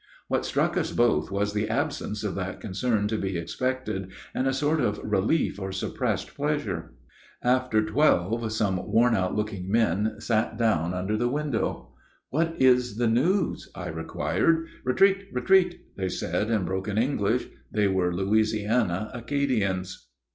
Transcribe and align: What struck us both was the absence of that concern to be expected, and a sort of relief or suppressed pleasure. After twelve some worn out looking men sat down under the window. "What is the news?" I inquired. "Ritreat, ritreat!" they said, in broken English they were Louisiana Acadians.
What 0.29 0.47
struck 0.47 0.77
us 0.77 0.91
both 0.91 1.29
was 1.29 1.53
the 1.53 1.69
absence 1.69 2.23
of 2.23 2.33
that 2.33 2.59
concern 2.59 3.07
to 3.07 3.19
be 3.19 3.37
expected, 3.37 4.09
and 4.33 4.47
a 4.47 4.51
sort 4.51 4.81
of 4.81 4.97
relief 5.03 5.59
or 5.59 5.71
suppressed 5.71 6.33
pleasure. 6.33 6.95
After 7.43 7.85
twelve 7.85 8.51
some 8.51 8.77
worn 8.91 9.13
out 9.13 9.35
looking 9.35 9.71
men 9.71 10.15
sat 10.19 10.57
down 10.57 10.95
under 10.95 11.15
the 11.17 11.29
window. 11.29 11.93
"What 12.31 12.55
is 12.59 12.97
the 12.97 13.05
news?" 13.07 13.69
I 13.75 13.89
inquired. 13.89 14.67
"Ritreat, 14.83 15.31
ritreat!" 15.35 15.79
they 15.95 16.09
said, 16.09 16.49
in 16.49 16.65
broken 16.65 16.97
English 16.97 17.47
they 17.71 17.87
were 17.87 18.11
Louisiana 18.11 19.11
Acadians. 19.13 20.07